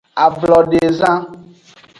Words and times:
Ablodezan. 0.23 1.19